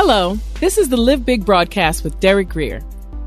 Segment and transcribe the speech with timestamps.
[0.00, 2.80] Hello, this is the Live Big broadcast with Derek Grier.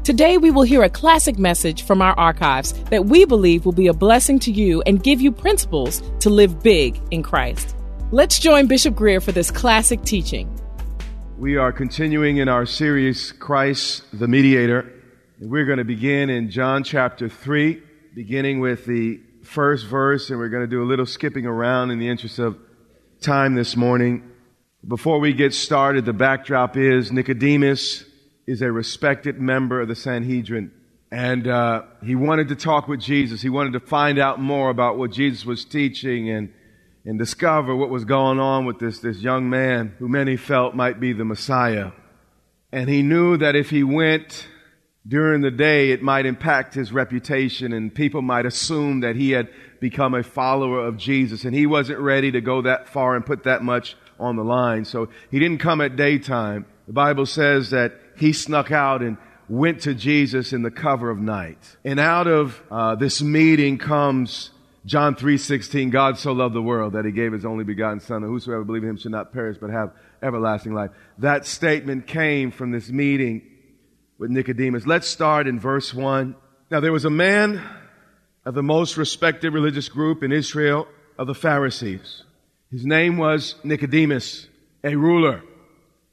[0.06, 3.88] Today we will hear a classic message from our archives that we believe will be
[3.88, 7.76] a blessing to you and give you principles to live big in Christ.
[8.12, 10.50] Let's join Bishop Grier for this classic teaching.
[11.38, 14.90] We are continuing in our series, Christ the Mediator.
[15.42, 17.84] We're going to begin in John chapter 3,
[18.16, 22.00] beginning with the first verse, and we're going to do a little skipping around in
[22.00, 22.58] the interest of
[23.20, 24.31] time this morning.
[24.88, 28.04] Before we get started, the backdrop is Nicodemus
[28.48, 30.72] is a respected member of the Sanhedrin.
[31.12, 33.44] And uh, he wanted to talk with Jesus.
[33.44, 36.52] He wanted to find out more about what Jesus was teaching and,
[37.06, 41.00] and discover what was going on with this, this young man who many felt might
[41.00, 41.92] be the Messiah.
[42.72, 44.48] And he knew that if he went
[45.08, 49.50] during the day, it might impact his reputation and people might assume that he had
[49.80, 51.46] become a follower of Jesus.
[51.46, 54.86] And he wasn't ready to go that far and put that much on the line.
[54.86, 56.66] So he didn't come at daytime.
[56.88, 59.18] The Bible says that he snuck out and
[59.50, 61.58] went to Jesus in the cover of night.
[61.84, 64.52] And out of uh, this meeting comes
[64.86, 68.32] John 3:16, God so loved the world that he gave his only begotten son, and
[68.32, 69.92] whosoever believe in him should not perish but have
[70.24, 70.90] everlasting life.
[71.20, 73.44] That statement came from this meeting
[74.18, 74.88] with Nicodemus.
[74.88, 76.36] Let's start in verse 1.
[76.72, 77.62] Now there was a man
[78.44, 82.24] of the most respected religious group in Israel of the Pharisees.
[82.72, 84.48] His name was Nicodemus,
[84.82, 85.44] a ruler,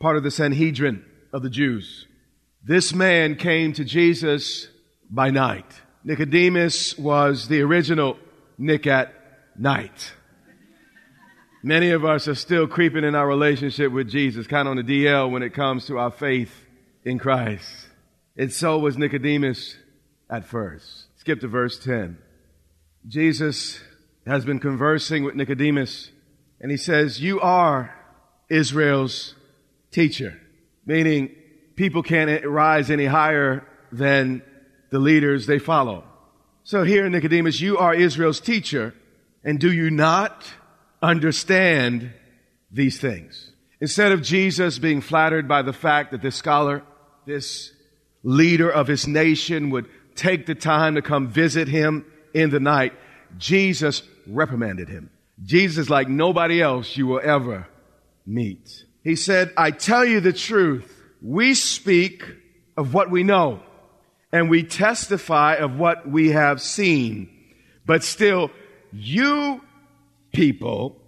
[0.00, 2.06] part of the Sanhedrin of the Jews.
[2.64, 4.66] This man came to Jesus
[5.08, 5.80] by night.
[6.02, 8.18] Nicodemus was the original
[8.58, 9.14] Nick at
[9.56, 10.14] night.
[11.62, 15.04] Many of us are still creeping in our relationship with Jesus, kind of on the
[15.04, 16.66] DL when it comes to our faith
[17.04, 17.86] in Christ.
[18.36, 19.76] And so was Nicodemus
[20.28, 21.04] at first.
[21.18, 22.18] Skip to verse 10.
[23.06, 23.80] Jesus
[24.26, 26.10] has been conversing with Nicodemus
[26.60, 27.94] and he says, You are
[28.48, 29.34] Israel's
[29.90, 30.40] teacher,
[30.84, 31.34] meaning
[31.76, 34.42] people can't rise any higher than
[34.90, 36.04] the leaders they follow.
[36.64, 38.94] So here, Nicodemus, you are Israel's teacher,
[39.44, 40.52] and do you not
[41.00, 42.12] understand
[42.70, 43.52] these things?
[43.80, 46.82] Instead of Jesus being flattered by the fact that this scholar,
[47.26, 47.72] this
[48.22, 52.04] leader of his nation would take the time to come visit him
[52.34, 52.92] in the night,
[53.38, 55.10] Jesus reprimanded him.
[55.42, 57.68] Jesus like nobody else you will ever
[58.26, 58.84] meet.
[59.04, 60.94] He said, I tell you the truth.
[61.22, 62.24] We speak
[62.76, 63.60] of what we know
[64.32, 67.28] and we testify of what we have seen.
[67.86, 68.50] But still,
[68.92, 69.62] you
[70.32, 71.00] people,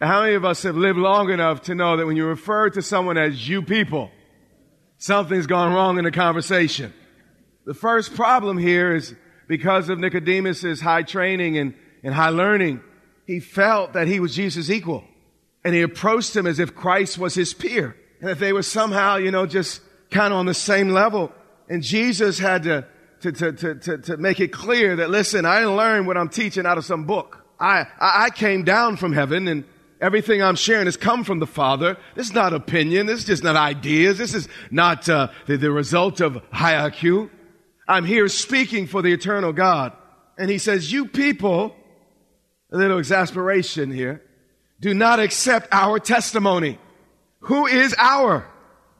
[0.00, 2.82] how many of us have lived long enough to know that when you refer to
[2.82, 4.10] someone as you people,
[4.98, 6.92] something's gone wrong in the conversation?
[7.66, 9.14] The first problem here is
[9.48, 12.80] because of Nicodemus's high training and, and high learning,
[13.26, 15.04] he felt that he was Jesus' equal.
[15.64, 17.96] And he approached him as if Christ was his peer.
[18.20, 21.32] And that they were somehow, you know, just kind of on the same level.
[21.68, 22.86] And Jesus had to,
[23.22, 26.28] to, to, to, to, to make it clear that, listen, I didn't learn what I'm
[26.28, 27.44] teaching out of some book.
[27.58, 29.64] I, I came down from heaven and
[30.00, 31.96] everything I'm sharing has come from the Father.
[32.14, 33.06] This is not opinion.
[33.06, 34.18] This is just not ideas.
[34.18, 37.30] This is not uh, the, the result of high IQ.
[37.88, 39.92] I'm here speaking for the eternal God.
[40.38, 41.74] And he says, you people,
[42.70, 44.22] a little exasperation here,
[44.80, 46.78] do not accept our testimony.
[47.40, 48.46] Who is our?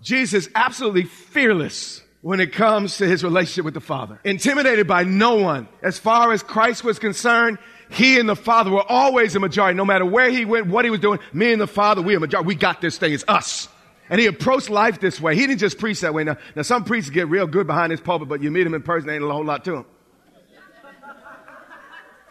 [0.03, 4.21] Jesus, absolutely fearless when it comes to his relationship with the Father.
[4.25, 5.69] Intimidated by no one.
[5.83, 7.59] As far as Christ was concerned,
[7.91, 9.77] he and the Father were always a majority.
[9.77, 12.19] No matter where he went, what he was doing, me and the Father, we are
[12.19, 12.47] a majority.
[12.47, 13.13] We got this thing.
[13.13, 13.69] It's us.
[14.09, 15.35] And he approached life this way.
[15.35, 16.25] He didn't just preach that way.
[16.25, 18.83] Now, now some preachers get real good behind his pulpit, but you meet him in
[18.83, 19.85] person, ain't a whole lot to him.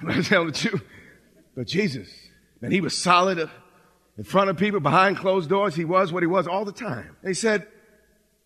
[0.08, 0.82] I'm telling truth.
[1.56, 2.10] But Jesus,
[2.62, 3.50] And he was solid
[4.18, 5.76] in front of people, behind closed doors.
[5.76, 7.16] He was what he was all the time.
[7.22, 7.68] And he said,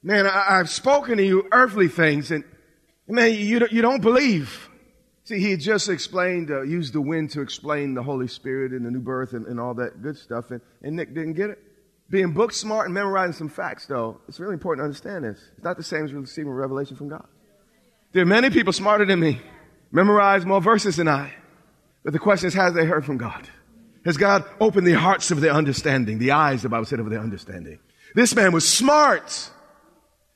[0.03, 2.43] man, I, have spoken to you earthly things and
[3.07, 4.69] man, you, you don't believe.
[5.23, 8.91] See, he just explained, uh, used the wind to explain the Holy Spirit and the
[8.91, 10.51] new birth and, and all that good stuff.
[10.51, 11.59] And, and Nick didn't get it.
[12.09, 15.39] Being book smart and memorizing some facts, though, it's really important to understand this.
[15.55, 17.27] It's not the same as receiving revelation from God.
[18.11, 19.39] There are many people smarter than me,
[19.91, 21.31] memorize more verses than I.
[22.09, 23.47] But the question is, has they heard from God?
[24.03, 27.19] Has God opened the hearts of their understanding, the eyes, the Bible said, of their
[27.19, 27.77] understanding?
[28.15, 29.51] This man was smart,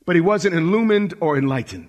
[0.06, 1.88] but he wasn't illumined or enlightened.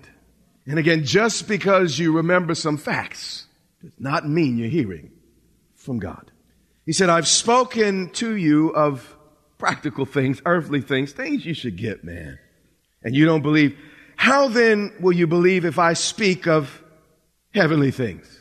[0.66, 3.46] And again, just because you remember some facts
[3.80, 5.12] does not mean you're hearing
[5.76, 6.32] from God.
[6.84, 9.16] He said, I've spoken to you of
[9.56, 12.40] practical things, earthly things, things you should get, man.
[13.04, 13.78] And you don't believe.
[14.16, 16.82] How then will you believe if I speak of
[17.54, 18.35] heavenly things?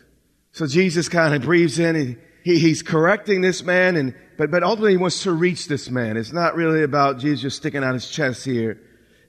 [0.55, 4.63] So Jesus kind of breathes in and he, he's correcting this man and, but, but
[4.63, 6.15] ultimately he wants to reach this man.
[6.15, 8.79] It's not really about Jesus just sticking out his chest here.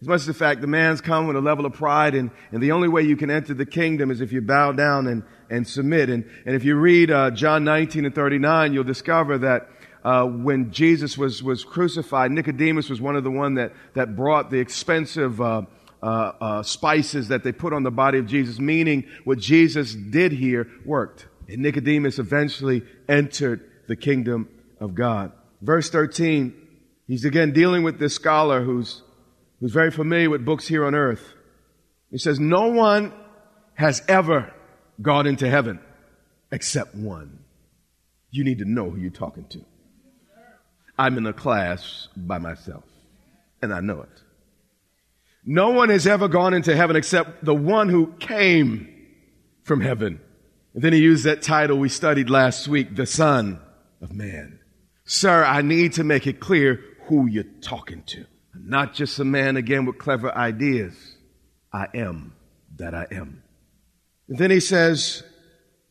[0.01, 2.63] As much as the fact the man's come with a level of pride and, and
[2.63, 5.67] the only way you can enter the kingdom is if you bow down and, and
[5.67, 6.11] submit.
[6.11, 9.69] And, and if you read uh, John 19 and 39, you'll discover that
[10.05, 14.53] uh, when Jesus was, was crucified, Nicodemus was one of the one that, that brought
[14.53, 15.63] the expensive uh,
[16.03, 20.33] uh, uh, spices that they put on the body of Jesus, meaning what Jesus did
[20.33, 21.27] here worked.
[21.49, 24.49] And Nicodemus eventually entered the kingdom
[24.81, 25.33] of God.
[25.63, 26.55] Verse 13,
[27.07, 29.03] he's again dealing with this scholar who's,
[29.61, 31.35] who's very familiar with books here on earth.
[32.11, 33.13] He says, No one
[33.75, 34.53] has ever
[35.01, 35.81] gone into heaven
[36.51, 37.41] except one.
[38.31, 39.65] You need to know who you're talking to.
[40.99, 42.85] I'm in a class by myself,
[43.61, 44.23] and I know it.
[45.49, 48.93] No one has ever gone into heaven except the one who came
[49.63, 50.21] from heaven.
[50.75, 53.61] And then he used that title we studied last week, the Son
[54.03, 54.59] of Man.
[55.05, 58.27] Sir, I need to make it clear who you're talking to.
[58.55, 61.17] I'm not just a man again with clever ideas.
[61.73, 62.35] I am
[62.77, 63.45] that I am.
[64.29, 65.23] And then he says,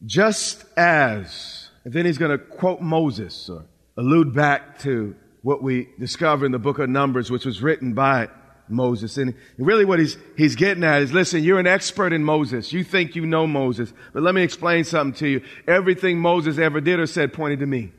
[0.06, 3.66] just as, and then he's going to quote Moses or
[3.98, 8.28] allude back to what we discover in the book of Numbers, which was written by
[8.68, 9.18] Moses.
[9.18, 12.74] And really what he's, he's getting at is, listen, you're an expert in Moses.
[12.74, 13.94] You think you know Moses.
[14.14, 15.42] But let me explain something to you.
[15.68, 17.92] Everything Moses ever did or said pointed to me.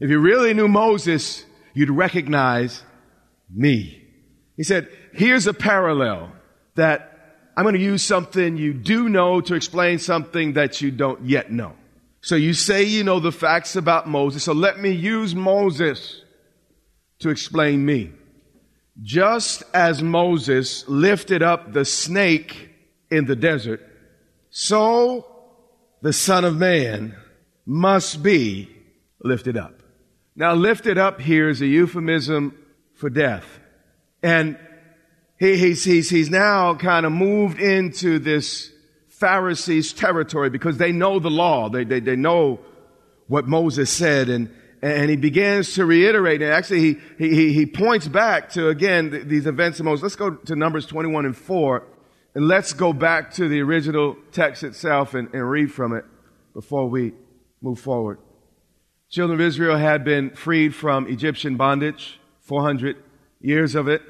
[0.00, 1.44] If you really knew Moses,
[1.74, 2.82] you'd recognize
[3.52, 4.04] me.
[4.56, 6.32] He said, here's a parallel
[6.74, 11.24] that I'm going to use something you do know to explain something that you don't
[11.24, 11.74] yet know.
[12.20, 16.22] So you say you know the facts about Moses, so let me use Moses
[17.20, 18.12] to explain me.
[19.02, 22.70] Just as Moses lifted up the snake
[23.10, 23.80] in the desert,
[24.50, 25.26] so
[26.02, 27.14] the Son of Man
[27.64, 28.68] must be
[29.22, 29.74] lifted up.
[30.34, 32.56] Now, lifted up here is a euphemism
[32.94, 33.60] for death.
[34.22, 34.58] And
[35.38, 38.70] he, he's, he's, he's now kind of moved into this
[39.08, 41.68] Pharisees' territory because they know the law.
[41.68, 42.60] They, they, they know
[43.26, 44.50] what Moses said and,
[44.82, 46.42] and he begins to reiterate.
[46.42, 50.02] And actually, he, he, he points back to, again, these events of Moses.
[50.02, 51.86] Let's go to Numbers 21 and 4.
[52.34, 56.04] And let's go back to the original text itself and, and read from it
[56.54, 57.12] before we
[57.60, 58.18] move forward.
[59.10, 62.96] Children of Israel had been freed from Egyptian bondage, 400
[63.40, 64.02] years of it.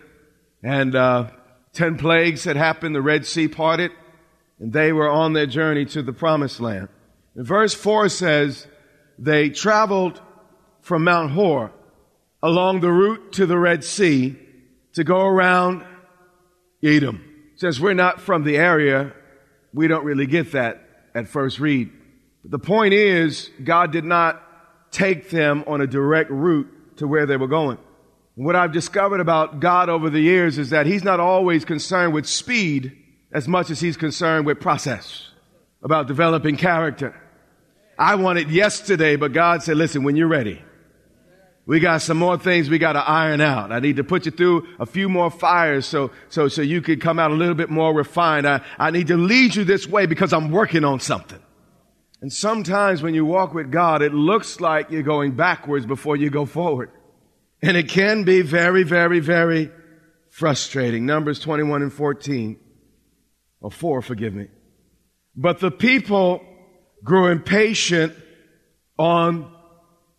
[0.62, 1.30] And uh,
[1.72, 2.94] 10 plagues had happened.
[2.94, 3.92] The Red Sea parted
[4.58, 6.88] and they were on their journey to the promised land.
[7.34, 8.66] And verse 4 says,
[9.18, 10.20] they traveled
[10.88, 11.70] from Mount Hor
[12.42, 14.36] along the route to the Red Sea
[14.94, 15.84] to go around
[16.82, 17.24] Edom.
[17.56, 19.12] Since we're not from the area,
[19.74, 20.82] we don't really get that
[21.14, 21.90] at first read.
[22.42, 24.42] But the point is, God did not
[24.90, 27.78] take them on a direct route to where they were going.
[28.34, 32.26] what I've discovered about God over the years is that He's not always concerned with
[32.26, 32.96] speed
[33.30, 35.28] as much as he's concerned with process,
[35.82, 37.14] about developing character.
[37.98, 40.62] I wanted yesterday, but God said, listen, when you're ready,
[41.68, 43.72] we got some more things we got to iron out.
[43.72, 46.98] I need to put you through a few more fires so, so, so you could
[46.98, 48.48] come out a little bit more refined.
[48.48, 51.38] I, I need to lead you this way because I'm working on something.
[52.22, 56.30] And sometimes when you walk with God, it looks like you're going backwards before you
[56.30, 56.90] go forward.
[57.60, 59.70] And it can be very, very, very
[60.30, 61.04] frustrating.
[61.04, 62.58] Numbers 21 and 14
[63.60, 64.46] or four, forgive me.
[65.36, 66.42] But the people
[67.04, 68.14] grew impatient
[68.98, 69.52] on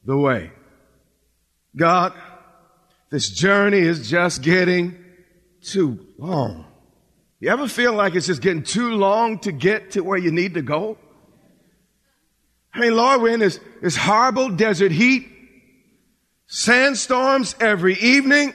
[0.05, 0.51] the way.
[1.79, 2.13] God,
[3.09, 5.01] this journey is just getting
[5.61, 6.65] too long.
[7.39, 10.55] You ever feel like it's just getting too long to get to where you need
[10.55, 10.97] to go?
[12.73, 15.29] I mean, Lord, we're in this, this horrible desert heat.
[16.47, 18.53] sandstorms every evening,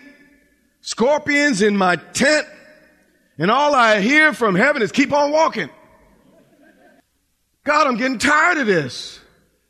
[0.82, 2.46] scorpions in my tent,
[3.38, 5.70] and all I hear from heaven is keep on walking.
[7.64, 9.18] God, I'm getting tired of this.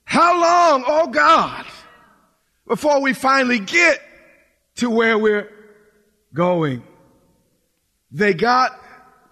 [0.05, 1.65] How long, oh God,
[2.67, 4.01] before we finally get
[4.77, 5.51] to where we're
[6.33, 6.83] going?
[8.11, 8.79] They got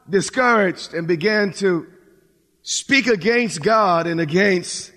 [0.08, 1.86] discouraged and began to
[2.62, 4.92] speak against God and against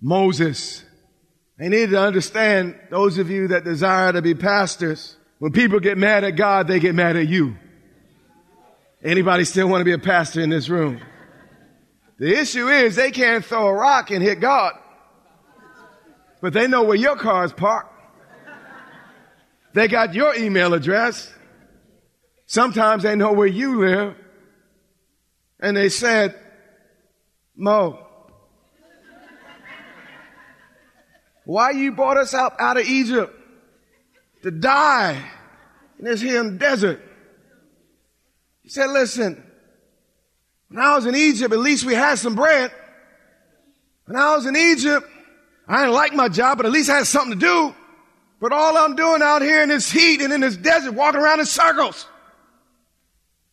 [0.00, 0.84] Moses.
[1.58, 5.98] They needed to understand, those of you that desire to be pastors, when people get
[5.98, 7.56] mad at God, they get mad at you.
[9.02, 11.00] Anybody still want to be a pastor in this room?
[12.18, 14.72] The issue is they can't throw a rock and hit God.
[16.46, 17.92] But they know where your car is parked.
[19.74, 21.28] They got your email address.
[22.46, 24.14] Sometimes they know where you live.
[25.58, 26.38] And they said,
[27.56, 27.98] Mo,
[31.44, 33.34] why you brought us out, out of Egypt
[34.44, 35.20] to die
[35.98, 37.02] in this here in the desert?
[38.62, 39.42] He said, listen,
[40.68, 42.70] when I was in Egypt, at least we had some bread.
[44.04, 45.10] When I was in Egypt,
[45.68, 47.74] I didn't like my job, but at least I had something to do.
[48.40, 51.40] But all I'm doing out here in this heat and in this desert, walking around
[51.40, 52.06] in circles.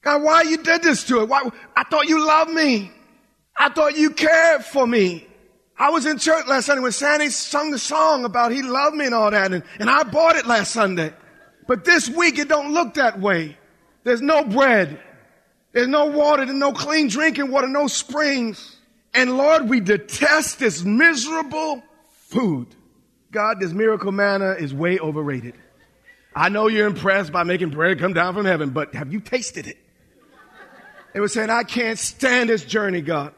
[0.01, 1.29] God, why you did this to it?
[1.29, 1.49] Why?
[1.75, 2.91] I thought you loved me.
[3.55, 5.27] I thought you cared for me.
[5.77, 9.05] I was in church last Sunday when Sandy sung the song about he loved me
[9.05, 11.13] and all that, and, and I bought it last Sunday.
[11.67, 13.57] But this week it don't look that way.
[14.03, 14.99] There's no bread.
[15.71, 16.45] There's no water.
[16.45, 18.75] There's no clean drinking water, no springs.
[19.13, 21.81] And Lord, we detest this miserable
[22.33, 22.67] food.
[23.31, 25.55] God, this miracle manna is way overrated.
[26.35, 29.67] I know you're impressed by making bread come down from heaven, but have you tasted
[29.67, 29.77] it?
[31.13, 33.33] They were saying, I can't stand this journey, God.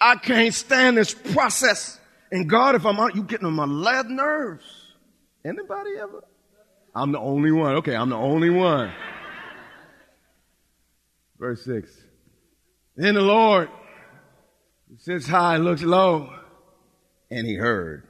[0.00, 2.00] I can't stand this process.
[2.32, 4.64] And God, if I'm on, you getting on my lead nerves.
[5.44, 6.24] Anybody ever?
[6.94, 7.76] I'm the only one.
[7.76, 8.92] Okay, I'm the only one.
[11.38, 11.90] Verse 6.
[12.96, 13.68] Then the Lord
[14.98, 16.32] sits high, looks low,
[17.30, 18.06] and he heard.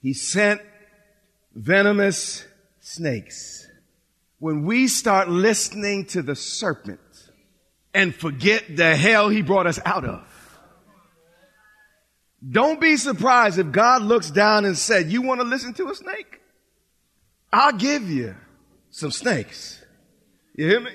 [0.00, 0.60] He sent
[1.54, 2.44] venomous
[2.80, 3.66] snakes.
[4.38, 7.00] When we start listening to the serpent
[7.94, 10.28] and forget the hell he brought us out of,
[12.50, 15.94] don't be surprised if God looks down and said, you want to listen to a
[15.94, 16.40] snake?
[17.52, 18.34] I'll give you
[18.90, 19.80] some snakes.
[20.56, 20.90] You hear me?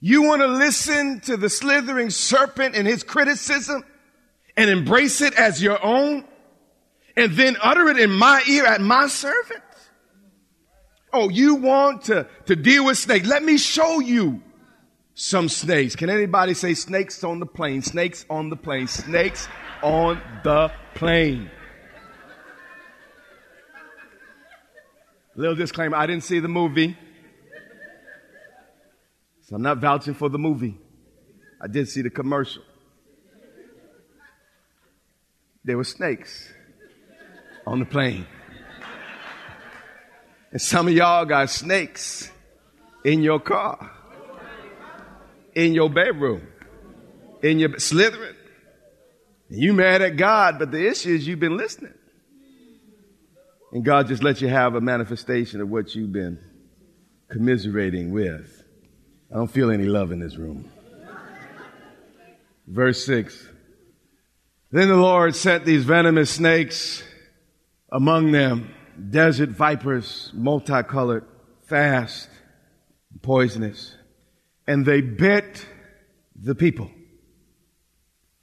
[0.00, 3.84] You want to listen to the slithering serpent and his criticism
[4.56, 6.24] and embrace it as your own
[7.16, 9.62] and then utter it in my ear at my servant?
[11.12, 13.26] Oh, you want to, to deal with snakes?
[13.26, 14.42] Let me show you
[15.14, 15.96] some snakes.
[15.96, 17.82] Can anybody say snakes on the plane?
[17.82, 18.86] Snakes on the plane.
[18.86, 19.48] Snakes
[19.82, 21.50] on the plane.
[25.34, 26.96] Little disclaimer I didn't see the movie.
[29.42, 30.78] So I'm not vouching for the movie.
[31.60, 32.62] I did see the commercial.
[35.64, 36.50] There were snakes
[37.66, 38.26] on the plane.
[40.52, 42.30] And some of y'all got snakes
[43.04, 43.90] in your car,
[45.54, 46.46] in your bedroom,
[47.42, 48.36] in your slithering.
[49.48, 51.94] You mad at God, but the issue is you've been listening.
[53.72, 56.38] And God just let you have a manifestation of what you've been
[57.28, 58.64] commiserating with.
[59.30, 60.70] I don't feel any love in this room.
[62.66, 63.49] Verse 6.
[64.72, 67.02] Then the Lord sent these venomous snakes
[67.90, 68.72] among them,
[69.10, 71.24] desert vipers, multicolored,
[71.62, 72.28] fast,
[73.22, 73.96] poisonous,
[74.66, 75.66] and they bit
[76.40, 76.90] the people.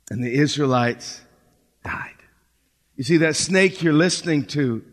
[0.10, 1.22] And the Israelites
[1.84, 2.16] died.
[2.98, 4.84] You see, that snake you're listening to,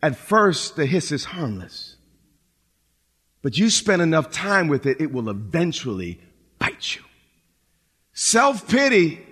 [0.00, 1.96] at first the hiss is harmless.
[3.42, 6.20] But you spend enough time with it, it will eventually
[6.58, 7.02] bite you.
[8.12, 9.24] Self pity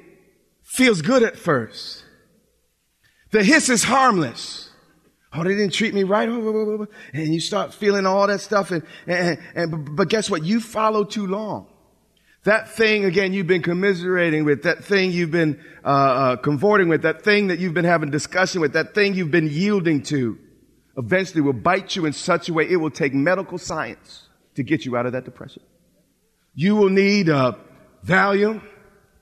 [0.76, 2.04] feels good at first.
[3.30, 4.70] The hiss is harmless.
[5.32, 6.28] Oh, they didn't treat me right.
[6.28, 8.70] And you start feeling all that stuff.
[8.70, 10.44] And, and, and, but guess what?
[10.44, 11.66] You follow too long.
[12.44, 17.02] That thing, again, you've been commiserating with, that thing you've been uh, uh, convorting with,
[17.02, 20.38] that thing that you've been having discussion with, that thing you've been yielding to
[20.96, 24.84] eventually will bite you in such a way it will take medical science to get
[24.84, 25.62] you out of that depression.
[26.54, 27.56] You will need uh,
[28.06, 28.62] Valium.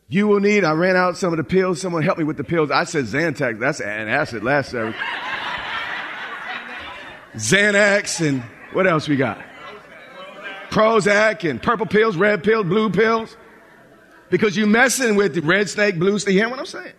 [0.09, 1.81] You will need, I ran out some of the pills.
[1.81, 2.71] Someone help me with the pills.
[2.71, 3.59] I said Zantac.
[3.59, 4.97] That's an acid last service.
[7.35, 8.43] Xanax and
[8.73, 9.39] what else we got?
[10.71, 13.37] Prozac and purple pills, red pills, blue pills.
[14.31, 16.35] Because you're messing with the red snake, blue snake.
[16.35, 16.93] You hear what I'm saying?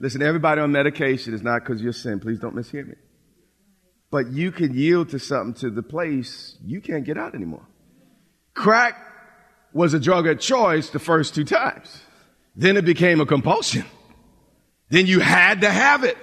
[0.00, 2.20] Listen, everybody on medication is not because you're sin.
[2.20, 2.94] Please don't mishear me.
[4.10, 7.66] but you can yield to something to the place you can't get out anymore.
[8.54, 8.96] Crack
[9.72, 12.02] was a drug of choice the first two times.
[12.56, 13.84] Then it became a compulsion.
[14.88, 16.16] Then you had to have it.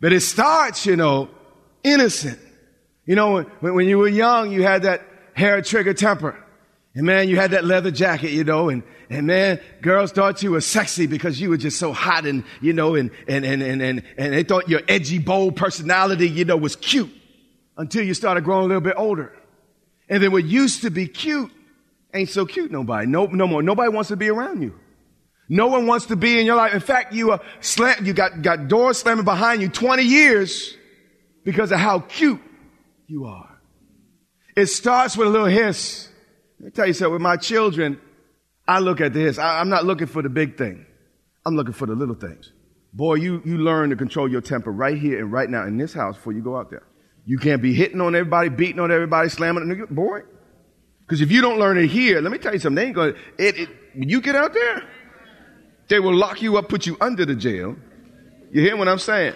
[0.00, 1.28] But it starts, you know,
[1.84, 2.38] innocent.
[3.04, 5.02] You know, when, when you were young, you had that
[5.34, 6.42] hair trigger temper.
[6.94, 10.50] And man, you had that leather jacket, you know, and, and man, girls thought you
[10.52, 13.80] were sexy because you were just so hot and, you know, and, and, and, and,
[13.80, 17.10] and, and they thought your edgy, bold personality, you know, was cute
[17.76, 19.32] until you started growing a little bit older.
[20.08, 21.52] And then what used to be cute
[22.12, 23.06] ain't so cute nobody.
[23.06, 23.62] No, no more.
[23.62, 24.74] Nobody wants to be around you.
[25.52, 26.72] No one wants to be in your life.
[26.72, 30.76] In fact, you are slam, you got, got doors slamming behind you 20 years
[31.44, 32.40] because of how cute
[33.08, 33.60] you are.
[34.56, 36.08] It starts with a little hiss.
[36.60, 37.14] Let me tell you something.
[37.14, 38.00] With my children,
[38.68, 39.38] I look at this.
[39.38, 40.86] I, I'm not looking for the big thing.
[41.44, 42.52] I'm looking for the little things.
[42.92, 45.92] Boy, you, you learn to control your temper right here and right now in this
[45.92, 46.86] house before you go out there.
[47.24, 50.20] You can't be hitting on everybody, beating on everybody, slamming boy.
[51.00, 52.76] Because if you don't learn it here, let me tell you something.
[52.76, 53.14] They ain't going.
[53.36, 54.84] It, it when you get out there,
[55.90, 57.76] they will lock you up, put you under the jail.
[58.52, 59.34] You hear what I'm saying?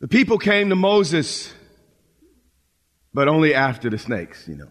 [0.00, 1.52] The people came to Moses,
[3.14, 4.46] but only after the snakes.
[4.46, 4.68] You know,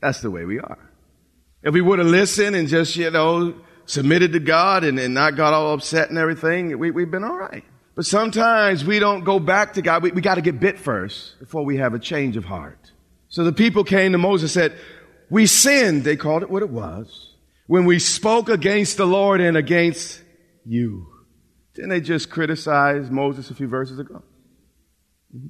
[0.00, 0.78] that's the way we are.
[1.62, 5.36] If we would have listened and just, you know, submitted to God and, and not
[5.36, 7.64] got all upset and everything, we, we've been all right.
[7.94, 10.02] But sometimes we don't go back to God.
[10.02, 12.92] We, we got to get bit first before we have a change of heart.
[13.28, 14.80] So the people came to Moses and said,
[15.28, 16.04] we sinned.
[16.04, 17.29] They called it what it was.
[17.70, 20.20] When we spoke against the Lord and against
[20.66, 21.06] you.
[21.74, 24.24] Didn't they just criticize Moses a few verses ago?
[25.32, 25.46] Mm-hmm.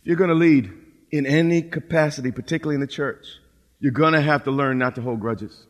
[0.00, 0.72] If you're going to lead
[1.10, 3.26] in any capacity, particularly in the church,
[3.78, 5.66] you're going to have to learn not to hold grudges.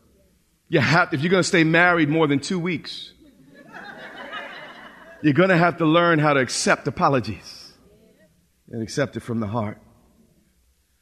[0.69, 3.11] You have if you're going to stay married more than two weeks,
[5.21, 7.73] you're going to have to learn how to accept apologies
[8.71, 9.81] and accept it from the heart.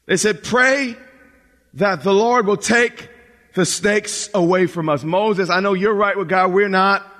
[0.06, 0.96] They said, pray
[1.74, 3.10] that the Lord will take
[3.56, 5.02] the snakes away from us.
[5.02, 6.52] Moses, I know you're right with God.
[6.52, 7.10] We're not.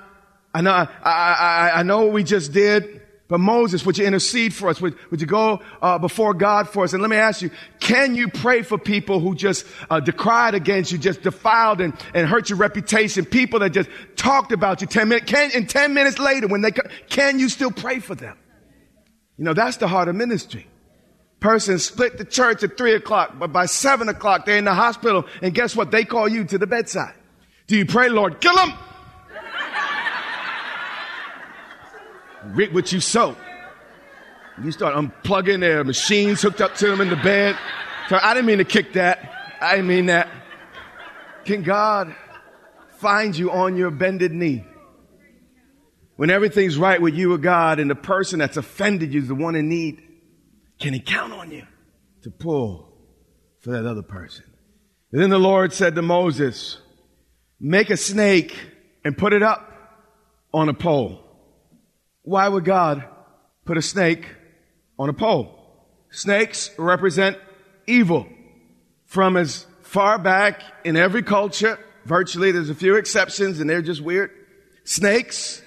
[0.53, 3.01] I know, I, I, I know what we just did.
[3.27, 4.79] But Moses, would you intercede for us?
[4.79, 6.93] Would, would you go uh, before God for us?
[6.93, 10.91] And let me ask you, can you pray for people who just uh, decried against
[10.91, 13.25] you, just defiled and, and hurt your reputation?
[13.25, 16.71] People that just talked about you 10 minutes, can, and 10 minutes later when they,
[17.09, 18.37] can you still pray for them?
[19.37, 20.67] You know, that's the heart of ministry.
[21.39, 25.25] Person split the church at three o'clock, but by seven o'clock they're in the hospital
[25.41, 25.91] and guess what?
[25.91, 27.13] They call you to the bedside.
[27.67, 28.73] Do you pray, Lord, kill them?
[32.45, 33.35] reap what you sow.
[34.63, 37.55] You start unplugging their machines hooked up to them in the bed.
[38.09, 39.31] So I didn't mean to kick that.
[39.61, 40.29] I didn't mean that.
[41.45, 42.15] Can God
[42.97, 44.65] find you on your bended knee?
[46.15, 49.35] When everything's right with you or God and the person that's offended you is the
[49.35, 50.01] one in need,
[50.79, 51.63] can he count on you
[52.23, 52.93] to pull
[53.59, 54.45] for that other person?
[55.11, 56.79] And then the Lord said to Moses,
[57.59, 58.55] make a snake
[59.03, 59.71] and put it up
[60.53, 61.23] on a pole.
[62.23, 63.05] Why would God
[63.65, 64.27] put a snake
[64.99, 65.53] on a pole?
[66.09, 67.37] Snakes represent
[67.85, 68.27] evil.
[69.05, 74.01] From as far back in every culture, virtually there's a few exceptions and they're just
[74.01, 74.31] weird.
[74.83, 75.61] Snakes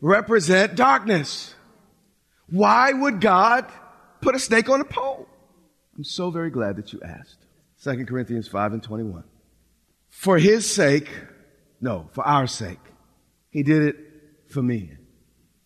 [0.00, 1.54] represent darkness.
[2.48, 3.70] Why would God
[4.20, 5.26] put a snake on a pole?
[5.96, 7.46] I'm so very glad that you asked.
[7.82, 9.24] 2 Corinthians 5 and 21.
[10.08, 11.08] For his sake,
[11.80, 12.78] no, for our sake,
[13.50, 13.96] he did it
[14.48, 14.92] for me.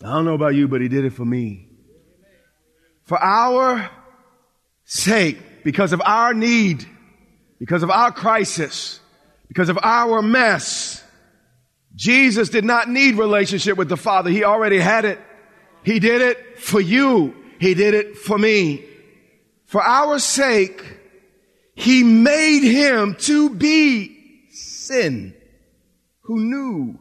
[0.03, 1.69] I don't know about you, but he did it for me.
[3.05, 3.91] For our
[4.85, 6.87] sake, because of our need,
[7.59, 9.01] because of our crisis,
[9.49, 11.03] because of our mess,
[11.95, 14.31] Jesus did not need relationship with the Father.
[14.31, 15.19] He already had it.
[15.85, 17.35] He did it for you.
[17.59, 18.85] He did it for me.
[19.67, 20.83] For our sake,
[21.75, 25.35] He made Him to be sin
[26.25, 26.99] who knew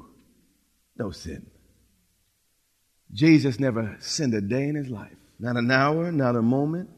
[0.97, 1.49] no sin.
[3.11, 6.89] Jesus never sinned a day in his life, not an hour, not a moment.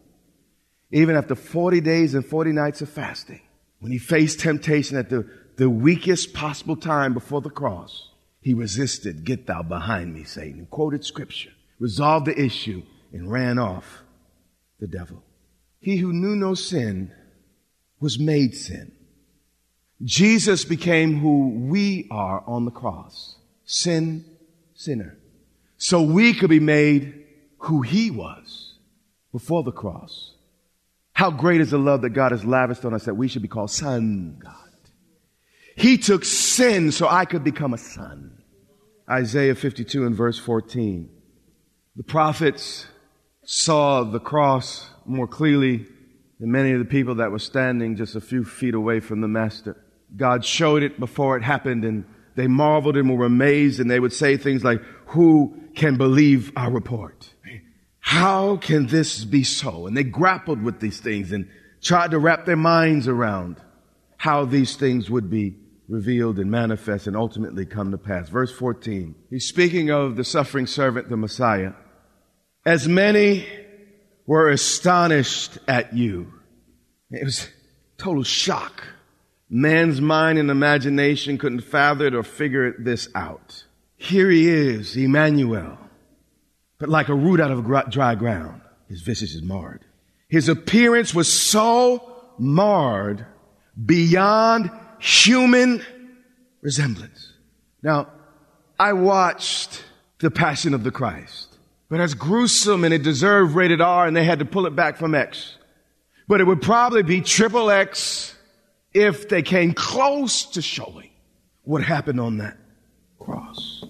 [0.92, 3.42] Even after 40 days and 40 nights of fasting,
[3.80, 9.26] when he faced temptation at the, the weakest possible time before the cross, he resisted,
[9.26, 12.84] Get thou behind me, Satan, and quoted scripture, resolved the issue,
[13.16, 14.04] and ran off
[14.80, 15.24] the devil.
[15.80, 17.14] He who knew no sin
[18.00, 18.92] was made sin.
[20.04, 24.26] Jesus became who we are on the cross sin,
[24.76, 25.18] sinner
[25.78, 27.26] so we could be made
[27.60, 28.76] who he was
[29.32, 30.34] before the cross.
[31.14, 33.48] How great is the love that God has lavished on us that we should be
[33.48, 34.54] called son God.
[35.78, 38.42] He took sin so I could become a son.
[39.10, 41.10] Isaiah 52 and verse 14.
[41.96, 42.88] The prophets
[43.46, 45.86] saw the cross more clearly
[46.40, 49.28] than many of the people that were standing just a few feet away from the
[49.28, 49.82] Master.
[50.16, 52.06] God showed it before it happened and
[52.36, 56.72] they marveled and were amazed and they would say things like, who can believe our
[56.72, 57.30] report?
[58.00, 59.88] How can this be so?
[59.88, 61.50] And they grappled with these things and
[61.82, 63.58] tried to wrap their minds around
[64.18, 65.56] how these things would be
[65.88, 68.30] revealed and manifest and ultimately come to pass.
[68.30, 69.16] Verse 14.
[69.30, 71.74] He's speaking of the suffering servant, the Messiah.
[72.66, 73.46] As many
[74.26, 76.34] were astonished at you.
[77.12, 77.48] It was
[77.98, 78.84] total shock.
[79.50, 83.64] Man's mind and imagination couldn't fathom it or figure this out.
[83.96, 85.78] Here he is, Emmanuel,
[86.80, 89.86] but like a root out of dry ground, his visage is marred.
[90.28, 93.26] His appearance was so marred
[93.86, 95.86] beyond human
[96.62, 97.32] resemblance.
[97.84, 98.10] Now,
[98.80, 99.84] I watched
[100.20, 101.55] The Passion of the Christ,
[101.96, 104.98] but it's gruesome and it deserved rated R and they had to pull it back
[104.98, 105.56] from X.
[106.28, 108.36] But it would probably be triple X
[108.94, 111.10] if they came close to showing
[111.62, 112.58] what happened on that
[113.18, 113.86] cross.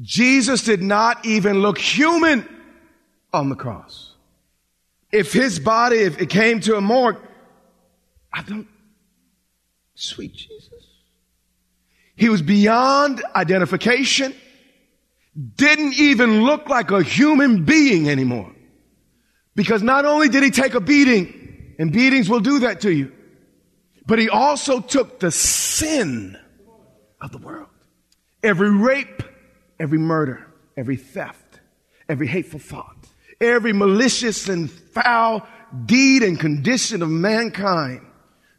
[0.00, 2.48] Jesus did not even look human
[3.32, 4.14] on the cross.
[5.10, 7.18] If his body, if it came to a morgue,
[8.32, 8.68] I don't,
[9.96, 10.68] sweet Jesus.
[12.14, 14.36] He was beyond identification,
[15.40, 18.52] didn't even look like a human being anymore.
[19.54, 23.12] Because not only did he take a beating, and beatings will do that to you,
[24.06, 26.36] but he also took the sin
[27.20, 27.68] of the world.
[28.42, 29.22] Every rape,
[29.78, 31.60] every murder, every theft,
[32.08, 32.96] every hateful thought,
[33.40, 35.46] every malicious and foul
[35.86, 38.00] deed and condition of mankind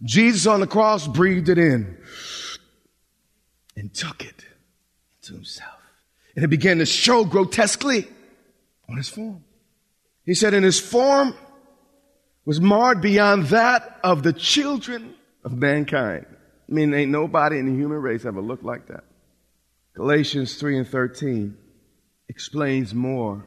[0.04, 1.98] Jesus on the cross breathed it in
[3.76, 4.46] and took it
[5.24, 5.81] to himself.
[6.36, 8.08] And it began to show grotesquely
[8.90, 9.44] on his form.
[10.26, 11.36] He said, and his form
[12.46, 16.26] was marred beyond that of the children of mankind.
[16.30, 19.04] I mean, ain't nobody in the human race ever looked like that.
[19.94, 21.58] Galatians 3 and 13
[22.30, 23.46] explains more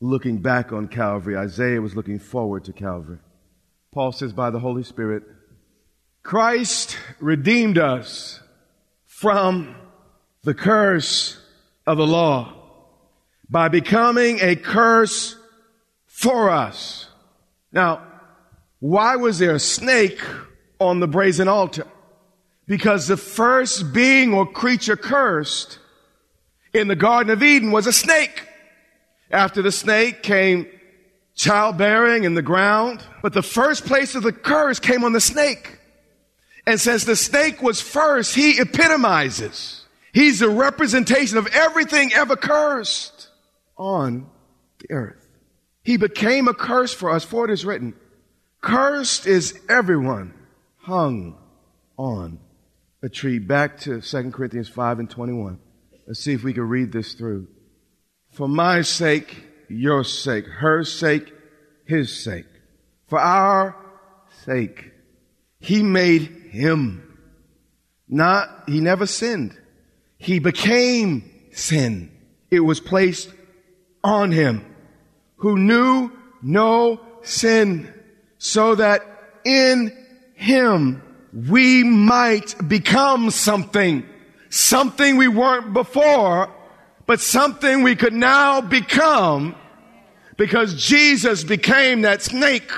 [0.00, 1.36] looking back on Calvary.
[1.36, 3.18] Isaiah was looking forward to Calvary.
[3.92, 5.22] Paul says, by the Holy Spirit,
[6.22, 8.40] Christ redeemed us
[9.06, 9.76] from
[10.42, 11.38] the curse
[11.86, 12.54] of the law
[13.48, 15.36] by becoming a curse
[16.06, 17.08] for us.
[17.72, 18.06] Now,
[18.78, 20.20] why was there a snake
[20.78, 21.86] on the brazen altar?
[22.66, 25.78] Because the first being or creature cursed
[26.72, 28.46] in the Garden of Eden was a snake.
[29.30, 30.66] After the snake came
[31.34, 33.02] childbearing in the ground.
[33.22, 35.78] But the first place of the curse came on the snake.
[36.66, 39.79] And since the snake was first, he epitomizes.
[40.12, 43.28] He's the representation of everything ever cursed
[43.76, 44.28] on
[44.78, 45.26] the earth.
[45.82, 47.94] He became a curse for us, for it is written,
[48.60, 50.34] cursed is everyone
[50.78, 51.38] hung
[51.96, 52.38] on
[53.02, 53.38] a tree.
[53.38, 55.58] Back to 2 Corinthians 5 and 21.
[56.06, 57.48] Let's see if we can read this through.
[58.32, 61.32] For my sake, your sake, her sake,
[61.86, 62.46] his sake.
[63.08, 63.76] For our
[64.44, 64.92] sake,
[65.58, 67.18] he made him.
[68.08, 69.56] Not, he never sinned.
[70.20, 72.10] He became sin.
[72.50, 73.30] It was placed
[74.04, 74.64] on him
[75.36, 77.92] who knew no sin
[78.36, 79.02] so that
[79.46, 79.96] in
[80.34, 81.02] him
[81.32, 84.06] we might become something.
[84.50, 86.52] Something we weren't before,
[87.06, 89.54] but something we could now become
[90.36, 92.70] because Jesus became that snake.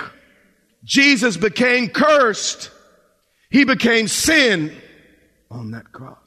[0.84, 2.70] Jesus became cursed.
[3.50, 4.76] He became sin
[5.50, 6.21] on that cross.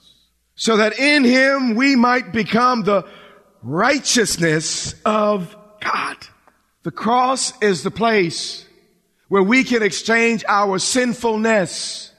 [0.56, 3.06] So that in him we might become the
[3.62, 6.18] righteousness of God.
[6.84, 8.66] The cross is the place
[9.28, 12.12] where we can exchange our sinfulness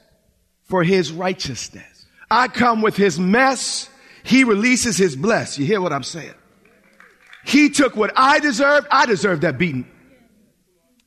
[0.65, 2.05] for his righteousness.
[2.29, 3.89] I come with his mess.
[4.23, 5.57] He releases his bless.
[5.57, 6.33] You hear what I'm saying?
[7.45, 8.87] He took what I deserved.
[8.91, 9.87] I deserved that beating.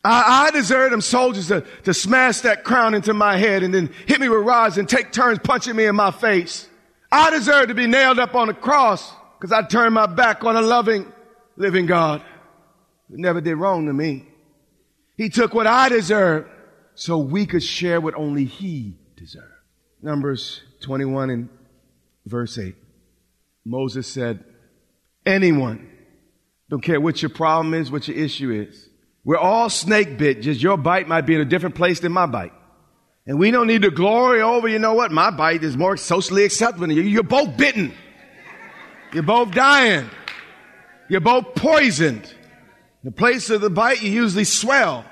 [0.02, 3.92] I, I deserved them soldiers to, to smash that crown into my head and then
[4.06, 6.69] hit me with rods and take turns punching me in my face.
[7.12, 10.56] I deserved to be nailed up on a cross because I turned my back on
[10.56, 11.10] a loving,
[11.56, 12.22] living God
[13.08, 14.26] who never did wrong to me.
[15.16, 16.48] He took what I deserved
[16.94, 19.46] so we could share what only He deserved.
[20.02, 21.48] Numbers 21 and
[22.26, 22.74] verse 8.
[23.64, 24.44] Moses said,
[25.26, 25.90] anyone
[26.70, 28.88] don't care what your problem is, what your issue is.
[29.24, 32.26] We're all snake bit, just your bite might be in a different place than my
[32.26, 32.52] bite.
[33.26, 35.12] And we don't need to glory over, you know what?
[35.12, 37.02] My bite is more socially acceptable than you.
[37.02, 37.92] You're both bitten.
[39.12, 40.08] You're both dying.
[41.08, 42.32] You're both poisoned.
[43.04, 45.04] The place of the bite, you usually swell.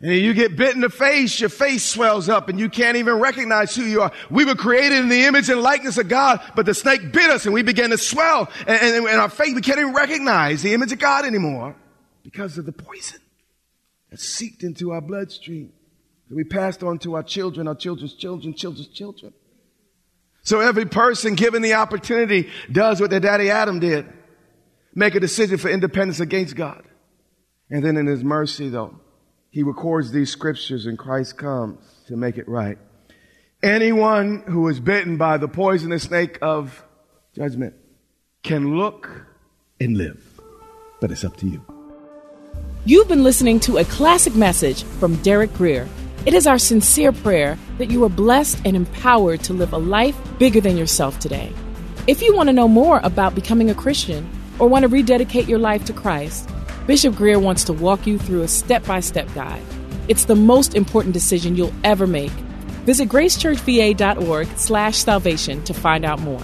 [0.00, 3.14] And you get bit in the face, your face swells up and you can't even
[3.20, 4.12] recognize who you are.
[4.28, 7.46] We were created in the image and likeness of God, but the snake bit us
[7.46, 10.74] and we began to swell and, and, and our face, we can't even recognize the
[10.74, 11.74] image of God anymore
[12.22, 13.20] because of the poison
[14.10, 15.72] that seeped into our bloodstream.
[16.34, 19.32] That we passed on to our children, our children's children, children's children.
[20.42, 24.04] So every person given the opportunity does what their daddy Adam did.
[24.96, 26.82] Make a decision for independence against God.
[27.70, 28.98] And then in his mercy though,
[29.50, 32.78] he records these scriptures and Christ comes to make it right.
[33.62, 36.84] Anyone who is bitten by the poisonous snake of
[37.36, 37.74] judgment
[38.42, 39.24] can look
[39.78, 40.40] and live.
[41.00, 41.64] But it's up to you.
[42.86, 45.88] You've been listening to a classic message from Derek Grier.
[46.26, 50.16] It is our sincere prayer that you are blessed and empowered to live a life
[50.38, 51.52] bigger than yourself today.
[52.06, 54.26] If you want to know more about becoming a Christian
[54.58, 56.48] or want to rededicate your life to Christ,
[56.86, 59.62] Bishop Grier wants to walk you through a step by step guide.
[60.08, 62.32] It's the most important decision you'll ever make.
[62.86, 66.42] Visit gracechurchva.org slash salvation to find out more.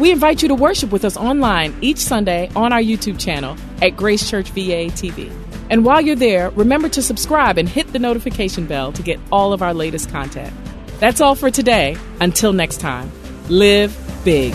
[0.00, 3.90] We invite you to worship with us online each Sunday on our YouTube channel at
[3.96, 5.43] Grace Church VA TV.
[5.70, 9.52] And while you're there, remember to subscribe and hit the notification bell to get all
[9.52, 10.54] of our latest content.
[11.00, 11.96] That's all for today.
[12.20, 13.10] Until next time,
[13.48, 14.54] live big.